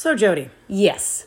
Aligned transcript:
So, 0.00 0.14
Jody, 0.14 0.48
Yes. 0.66 1.26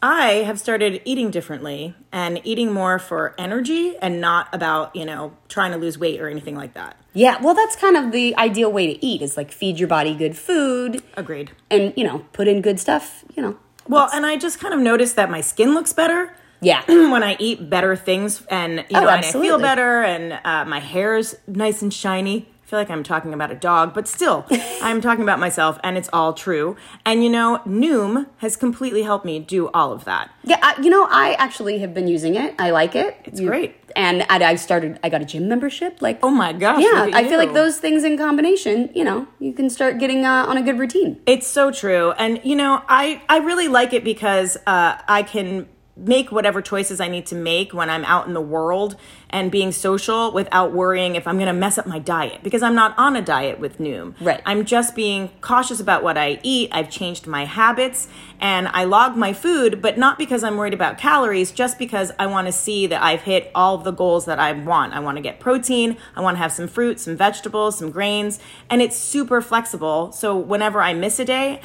I 0.00 0.44
have 0.46 0.60
started 0.60 1.02
eating 1.04 1.32
differently 1.32 1.96
and 2.12 2.40
eating 2.44 2.70
more 2.72 3.00
for 3.00 3.34
energy 3.36 3.96
and 4.00 4.20
not 4.20 4.46
about, 4.52 4.94
you 4.94 5.04
know, 5.04 5.32
trying 5.48 5.72
to 5.72 5.76
lose 5.76 5.98
weight 5.98 6.20
or 6.20 6.28
anything 6.28 6.54
like 6.54 6.74
that. 6.74 6.96
Yeah, 7.14 7.42
well, 7.42 7.52
that's 7.52 7.74
kind 7.74 7.96
of 7.96 8.12
the 8.12 8.36
ideal 8.36 8.70
way 8.70 8.86
to 8.94 9.04
eat 9.04 9.22
is 9.22 9.36
like 9.36 9.50
feed 9.50 9.80
your 9.80 9.88
body 9.88 10.14
good 10.14 10.36
food 10.36 11.02
Agreed. 11.16 11.50
and, 11.68 11.92
you 11.96 12.04
know, 12.04 12.24
put 12.32 12.46
in 12.46 12.62
good 12.62 12.78
stuff, 12.78 13.24
you 13.34 13.42
know. 13.42 13.58
Well, 13.88 14.08
and 14.14 14.24
I 14.24 14.36
just 14.36 14.60
kind 14.60 14.72
of 14.72 14.78
noticed 14.78 15.16
that 15.16 15.28
my 15.28 15.40
skin 15.40 15.74
looks 15.74 15.92
better 15.92 16.32
Yeah. 16.60 16.84
when 16.86 17.24
I 17.24 17.34
eat 17.40 17.68
better 17.68 17.96
things 17.96 18.46
and, 18.48 18.84
you 18.88 19.00
know, 19.00 19.08
and 19.08 19.24
I 19.24 19.32
feel 19.32 19.58
better 19.58 20.04
and 20.04 20.38
uh, 20.44 20.64
my 20.64 20.78
hair's 20.78 21.34
nice 21.48 21.82
and 21.82 21.92
shiny. 21.92 22.51
Feel 22.72 22.78
like 22.80 22.88
I'm 22.90 23.02
talking 23.02 23.34
about 23.34 23.50
a 23.50 23.54
dog, 23.54 23.92
but 23.92 24.08
still, 24.08 24.46
I'm 24.80 25.02
talking 25.02 25.22
about 25.22 25.38
myself 25.38 25.78
and 25.84 25.98
it's 25.98 26.08
all 26.10 26.32
true. 26.32 26.74
And, 27.04 27.22
you 27.22 27.28
know, 27.28 27.60
Noom 27.66 28.28
has 28.38 28.56
completely 28.56 29.02
helped 29.02 29.26
me 29.26 29.40
do 29.40 29.68
all 29.74 29.92
of 29.92 30.06
that. 30.06 30.30
yeah, 30.42 30.56
I, 30.62 30.80
you 30.80 30.88
know, 30.88 31.06
I 31.10 31.34
actually 31.34 31.80
have 31.80 31.92
been 31.92 32.08
using 32.08 32.34
it. 32.34 32.54
I 32.58 32.70
like 32.70 32.96
it. 32.96 33.14
It's 33.26 33.40
great. 33.40 33.76
And 33.94 34.24
I, 34.30 34.42
I 34.42 34.54
started, 34.54 34.98
I 35.04 35.10
got 35.10 35.20
a 35.20 35.26
gym 35.26 35.48
membership. 35.50 36.00
Like, 36.00 36.20
Oh 36.22 36.30
my 36.30 36.54
gosh. 36.54 36.82
yeah, 36.82 37.10
I 37.12 37.28
feel 37.28 37.36
like 37.36 37.52
those 37.52 37.76
things 37.76 38.04
in 38.04 38.16
combination, 38.16 38.88
you 38.94 39.04
know, 39.04 39.26
you 39.38 39.52
can 39.52 39.68
start 39.68 39.98
getting 39.98 40.24
uh, 40.24 40.46
on 40.48 40.56
a 40.56 40.62
good 40.62 40.78
routine. 40.78 41.20
It's 41.26 41.46
so 41.46 41.70
true. 41.72 42.12
And 42.12 42.40
you 42.42 42.56
know, 42.56 42.82
I 42.88 43.20
I 43.28 43.40
really 43.40 43.68
like 43.68 43.92
it 43.92 44.02
because 44.02 44.56
uh 44.66 44.96
I 45.06 45.24
can 45.24 45.68
make 45.96 46.32
whatever 46.32 46.62
choices 46.62 47.00
I 47.00 47.08
need 47.08 47.26
to 47.26 47.34
make 47.34 47.74
when 47.74 47.90
I'm 47.90 48.04
out 48.06 48.26
in 48.26 48.32
the 48.32 48.40
world 48.40 48.96
and 49.28 49.50
being 49.50 49.72
social 49.72 50.32
without 50.32 50.72
worrying 50.72 51.16
if 51.16 51.26
I'm 51.26 51.36
going 51.36 51.48
to 51.48 51.52
mess 51.52 51.76
up 51.76 51.86
my 51.86 51.98
diet 51.98 52.42
because 52.42 52.62
I'm 52.62 52.74
not 52.74 52.96
on 52.98 53.14
a 53.14 53.22
diet 53.22 53.58
with 53.58 53.78
Noom. 53.78 54.14
Right. 54.20 54.40
I'm 54.46 54.64
just 54.64 54.94
being 54.94 55.28
cautious 55.40 55.80
about 55.80 56.02
what 56.02 56.16
I 56.16 56.40
eat. 56.42 56.70
I've 56.72 56.90
changed 56.90 57.26
my 57.26 57.44
habits 57.44 58.08
and 58.40 58.68
I 58.68 58.84
log 58.84 59.16
my 59.16 59.32
food, 59.32 59.82
but 59.82 59.98
not 59.98 60.18
because 60.18 60.42
I'm 60.42 60.56
worried 60.56 60.74
about 60.74 60.98
calories, 60.98 61.52
just 61.52 61.78
because 61.78 62.10
I 62.18 62.26
want 62.26 62.46
to 62.46 62.52
see 62.52 62.86
that 62.86 63.02
I've 63.02 63.22
hit 63.22 63.50
all 63.54 63.78
the 63.78 63.92
goals 63.92 64.24
that 64.24 64.38
I 64.38 64.52
want. 64.52 64.94
I 64.94 65.00
want 65.00 65.16
to 65.16 65.22
get 65.22 65.40
protein, 65.40 65.96
I 66.16 66.22
want 66.22 66.36
to 66.36 66.38
have 66.38 66.52
some 66.52 66.68
fruit, 66.68 67.00
some 67.00 67.16
vegetables, 67.16 67.78
some 67.78 67.90
grains, 67.90 68.40
and 68.68 68.82
it's 68.82 68.96
super 68.96 69.40
flexible. 69.40 70.10
So 70.12 70.36
whenever 70.36 70.82
I 70.82 70.94
miss 70.94 71.18
a 71.18 71.24
day, 71.24 71.60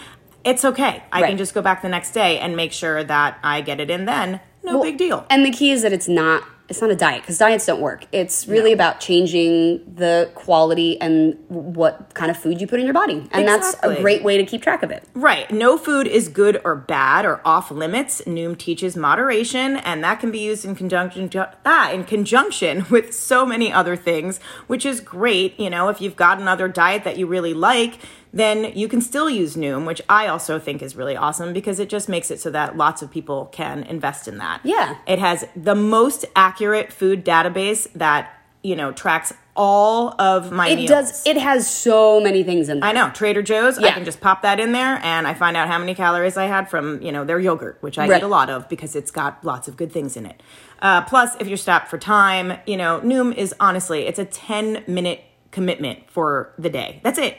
it's 0.48 0.64
okay. 0.64 1.04
I 1.12 1.22
Right. 1.22 1.28
can 1.30 1.38
just 1.38 1.54
go 1.54 1.62
back 1.62 1.82
the 1.82 1.90
next 1.90 2.12
day 2.12 2.40
and 2.40 2.56
make 2.56 2.72
sure 2.72 3.04
that 3.04 3.38
I 3.44 3.62
get 3.62 3.80
it 3.80 3.90
in 3.90 4.06
then. 4.06 4.40
No 4.64 4.76
Well, 4.76 4.84
big 4.84 4.98
deal. 4.98 5.26
And 5.30 5.46
the 5.46 5.52
key 5.52 5.72
is 5.72 5.82
that 5.82 5.92
it's 5.94 6.08
not 6.08 6.44
it's 6.70 6.82
not 6.82 6.90
a 6.90 6.96
diet 6.96 7.22
because 7.22 7.38
diets 7.38 7.66
don't 7.66 7.80
work. 7.80 8.06
It's 8.12 8.46
really 8.46 8.74
about 8.74 9.00
changing 9.00 9.82
the 9.96 10.30
quality 10.36 11.00
and 11.00 11.38
what 11.48 12.14
kind 12.14 12.30
of 12.30 12.38
food 12.38 12.60
you 12.60 12.68
put 12.68 12.80
in 12.80 12.86
your 12.86 12.94
body. 12.94 13.26
And 13.32 13.48
that's 13.48 13.74
a 13.84 13.96
great 14.02 14.22
way 14.22 14.38
to 14.38 14.46
keep 14.46 14.62
track 14.64 14.84
of 14.84 14.92
it. 14.92 15.04
Right. 15.14 15.50
No 15.50 15.78
food 15.78 16.08
is 16.08 16.28
good 16.28 16.60
or 16.66 16.76
bad 16.76 17.26
or 17.26 17.40
off 17.46 17.72
limits. 17.72 18.22
Noom 18.26 18.58
teaches 18.58 18.98
moderation, 18.98 19.78
and 19.78 20.04
that 20.04 20.20
can 20.20 20.30
be 20.30 20.40
used 20.40 20.66
in 20.66 20.76
conjunction 20.76 21.30
ah, 21.66 21.92
in 21.92 22.04
conjunction 22.04 22.86
with 22.90 23.14
so 23.14 23.46
many 23.46 23.72
other 23.72 23.96
things, 23.96 24.40
which 24.68 24.86
is 24.86 25.00
great. 25.00 25.58
You 25.58 25.70
know, 25.70 25.88
if 25.88 26.02
you've 26.02 26.18
got 26.18 26.42
another 26.42 26.68
diet 26.68 27.06
that 27.06 27.18
you 27.18 27.28
really 27.28 27.54
like, 27.54 28.00
then 28.38 28.72
you 28.76 28.88
can 28.88 29.02
still 29.02 29.30
use 29.30 29.56
Noom, 29.56 29.86
which 29.86 30.02
I 30.10 30.28
also 30.28 30.60
think 30.60 30.82
is 30.82 30.96
really 30.96 31.16
awesome 31.16 31.54
because 31.54 31.80
it 31.80 31.90
just 31.90 32.08
makes 32.10 32.32
it 32.32 32.40
so 32.40 32.50
that 32.52 32.78
lots 32.78 33.02
of 33.02 33.12
people 33.12 33.46
can 33.52 33.84
invest 33.84 34.28
in 34.28 34.38
that. 34.38 34.62
Yeah. 34.64 34.98
It 35.08 35.20
has 35.20 35.46
the 35.56 35.76
most 35.76 36.26
accurate 36.36 36.92
food 36.94 37.26
database 37.26 37.92
that, 37.94 38.32
you 38.64 38.76
know, 38.76 38.92
tracks 38.92 39.34
all 39.56 40.14
of 40.22 40.52
my 40.52 40.68
It 40.70 40.76
meals. 40.76 40.90
does 40.90 41.26
it 41.26 41.36
has 41.38 41.68
so 41.68 42.20
many 42.20 42.44
things 42.44 42.70
in 42.70 42.80
there. 42.80 42.90
I 42.90 42.92
know 42.94 43.10
Trader 43.10 43.42
Joe's. 43.42 43.80
yeah. 43.80 43.88
I 43.88 43.92
can 43.92 44.06
just 44.06 44.22
pop 44.22 44.44
that 44.44 44.60
in 44.60 44.72
there, 44.72 45.00
and 45.04 45.26
I 45.26 45.34
find 45.34 45.58
out 45.58 45.68
how 45.68 45.80
many 45.80 45.96
calories 45.96 46.38
I 46.38 46.46
had 46.46 46.70
from 46.70 47.02
you 47.02 47.12
know 47.12 47.24
their 47.26 47.40
yogurt, 47.40 47.78
which 47.82 47.98
I 47.98 48.08
Right. 48.08 48.22
eat 48.22 48.24
a 48.24 48.28
lot 48.28 48.52
of 48.52 48.70
because 48.70 48.96
it's 48.96 49.10
got 49.10 49.44
lots 49.44 49.68
of 49.68 49.76
good 49.78 49.92
things 49.92 50.16
in 50.16 50.28
it. 50.28 50.44
Uh, 50.80 51.02
plus, 51.02 51.36
if 51.40 51.48
you're 51.48 51.58
strapped 51.58 51.88
for 51.90 51.98
time, 51.98 52.60
you 52.68 52.78
know 52.78 53.00
Noom 53.04 53.34
is 53.34 53.56
honestly 53.60 54.06
it's 54.06 54.20
a 54.20 54.26
10 54.26 54.84
minute 54.88 55.22
commitment 55.50 56.00
for 56.12 56.54
the 56.60 56.70
day. 56.70 57.00
That's 57.04 57.18
it. 57.18 57.36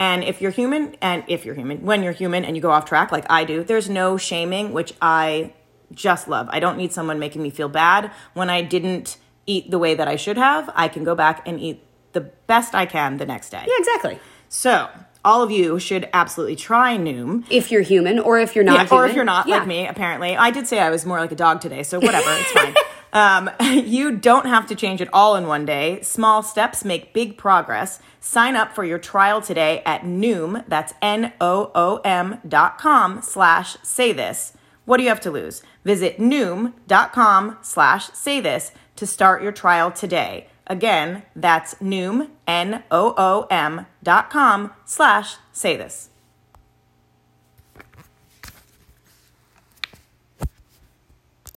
And 0.00 0.24
if 0.24 0.40
you're 0.40 0.50
human, 0.50 0.96
and 1.02 1.22
if 1.28 1.44
you're 1.44 1.54
human, 1.54 1.82
when 1.84 2.02
you're 2.02 2.14
human 2.14 2.44
and 2.44 2.56
you 2.56 2.62
go 2.62 2.70
off 2.70 2.86
track 2.86 3.12
like 3.12 3.26
I 3.30 3.44
do, 3.44 3.62
there's 3.62 3.88
no 3.90 4.16
shaming, 4.16 4.72
which 4.72 4.94
I 5.02 5.52
just 5.92 6.26
love. 6.26 6.48
I 6.50 6.58
don't 6.58 6.78
need 6.78 6.90
someone 6.92 7.18
making 7.18 7.42
me 7.42 7.50
feel 7.50 7.68
bad 7.68 8.10
when 8.32 8.48
I 8.48 8.62
didn't 8.62 9.18
eat 9.46 9.70
the 9.70 9.78
way 9.78 9.94
that 9.94 10.08
I 10.08 10.16
should 10.16 10.38
have. 10.38 10.70
I 10.74 10.88
can 10.88 11.04
go 11.04 11.14
back 11.14 11.46
and 11.46 11.60
eat 11.60 11.82
the 12.12 12.22
best 12.22 12.74
I 12.74 12.86
can 12.86 13.18
the 13.18 13.26
next 13.26 13.50
day. 13.50 13.62
Yeah, 13.66 13.74
exactly. 13.78 14.18
So, 14.48 14.88
all 15.22 15.42
of 15.42 15.50
you 15.50 15.78
should 15.78 16.08
absolutely 16.14 16.56
try 16.56 16.96
Noom. 16.96 17.44
If 17.50 17.70
you're 17.70 17.82
human 17.82 18.18
or 18.18 18.38
if 18.38 18.54
you're 18.56 18.64
not 18.64 18.72
Yeah, 18.78 18.84
human. 18.86 19.04
or 19.04 19.06
if 19.06 19.14
you're 19.14 19.24
not 19.24 19.46
Yeah. 19.48 19.58
like 19.58 19.66
me, 19.66 19.86
apparently. 19.86 20.34
I 20.34 20.50
did 20.50 20.66
say 20.66 20.80
I 20.80 20.88
was 20.88 21.04
more 21.04 21.18
like 21.20 21.30
a 21.32 21.36
dog 21.36 21.60
today, 21.60 21.82
so 21.82 22.00
whatever, 22.00 22.30
it's 22.30 22.52
fine. 22.52 22.74
Um, 23.12 23.50
you 23.60 24.16
don't 24.16 24.46
have 24.46 24.66
to 24.68 24.74
change 24.74 25.00
it 25.00 25.08
all 25.12 25.36
in 25.36 25.46
one 25.46 25.64
day. 25.64 26.00
Small 26.02 26.42
steps 26.42 26.84
make 26.84 27.12
big 27.12 27.36
progress. 27.36 28.00
Sign 28.20 28.56
up 28.56 28.74
for 28.74 28.84
your 28.84 28.98
trial 28.98 29.40
today 29.40 29.82
at 29.86 30.02
Noom, 30.02 30.64
that's 30.68 30.92
N-O-O-M 31.00 32.38
dot 32.46 32.78
com 32.78 33.22
slash 33.22 33.76
say 33.82 34.12
this. 34.12 34.52
What 34.84 34.98
do 34.98 35.04
you 35.04 35.08
have 35.08 35.20
to 35.20 35.30
lose? 35.30 35.62
Visit 35.84 36.18
Noom.com 36.18 37.58
slash 37.62 38.10
say 38.12 38.40
this 38.40 38.72
to 38.96 39.06
start 39.06 39.42
your 39.42 39.52
trial 39.52 39.90
today. 39.90 40.48
Again, 40.66 41.22
that's 41.34 41.74
Noom, 41.76 42.28
N-O-O-M 42.46 43.86
dot 44.02 44.30
com 44.30 44.72
slash 44.84 45.36
say 45.52 45.76
this. 45.76 46.09